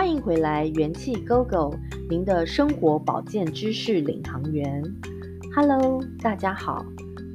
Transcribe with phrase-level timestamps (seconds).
[0.00, 1.76] 欢迎回来，元气 Go Go，
[2.08, 4.82] 您的生活保健知识领航员。
[5.54, 6.86] Hello，大家好，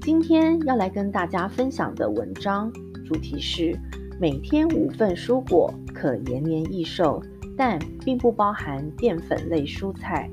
[0.02, 2.74] 今天要来跟大家分享的文章
[3.06, 3.80] 主题是：
[4.20, 7.22] 每天五份蔬果可延年益寿，
[7.56, 10.28] 但并不包含淀粉类蔬菜。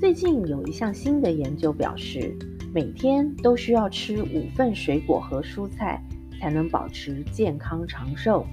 [0.00, 2.34] 最近有一项新的研究表示，
[2.72, 6.02] 每天都需要吃五份水果和蔬菜，
[6.40, 8.46] 才能保持健康长寿。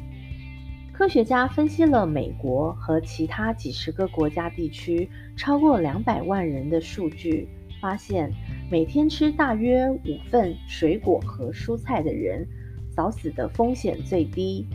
[0.97, 7.47] 科学家分析了美国和其他几十个国家地区超过两百万人的数据，
[7.79, 8.33] 发现
[8.71, 12.43] 每天吃大约五份水果和蔬菜的人，
[12.89, 14.65] 早死的风险最低。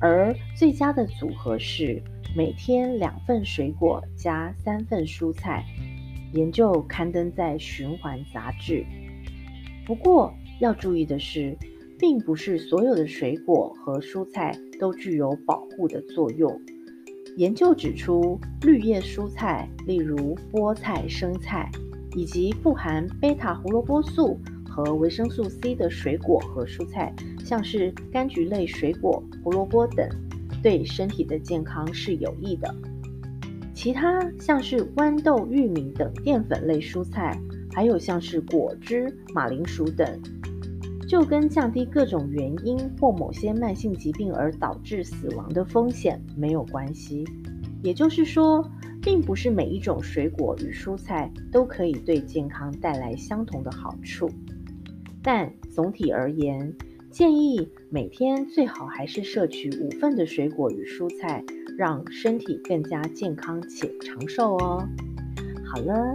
[0.00, 2.02] 而最佳的组合是
[2.34, 5.64] 每天两份水果加三份蔬菜。
[6.32, 8.84] 研究刊登在《循环》杂志。
[9.86, 11.56] 不过要注意的是。
[11.98, 16.60] 并不是所有的水果和蔬菜都具有保护的作用。
[17.36, 21.70] 研究指出，绿叶蔬菜，例如菠菜、生菜，
[22.14, 30.08] 以及富含贝塔胡萝卜素和维生素 C 的水果和蔬菜，像是柑橘类水果、胡萝卜等，
[30.62, 32.74] 对身体的健康是有益的。
[33.74, 37.38] 其他像是豌豆、玉米等淀粉类蔬菜，
[37.72, 40.20] 还有像是果汁、马铃薯等。
[41.08, 47.24] 就跟降低各种原因或某些慢性疾病而导致死亡的风险没有关系。
[47.82, 48.62] 也就是说，
[49.00, 54.28] 并不是每一种水果与蔬菜都可以对健康带来相同的好处。
[55.22, 56.76] 但总体而言，
[57.10, 61.42] 建议每天最好还是摄取五份的水果与蔬菜，
[61.78, 64.86] 让身体更加健康且长寿哦。
[65.64, 66.12] 好了，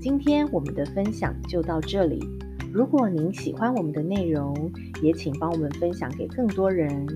[0.00, 2.20] 今天我们的分享就到这里。
[2.72, 7.06] 如果您喜欢我们的内容，也请帮我们分享给更多人。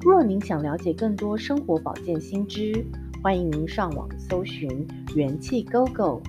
[0.00, 2.84] 若您想了解更多生活保健新知，
[3.22, 4.84] 欢迎您上网搜寻
[5.14, 6.20] 元气 Go Go，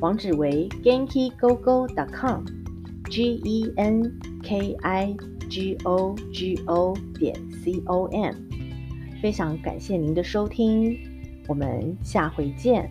[0.00, 5.16] 网址为 genkigogo.com，g e n k i
[5.48, 8.34] g o g o 点 c o m。
[9.22, 10.94] 非常感谢您的收听，
[11.48, 12.90] 我们下回见。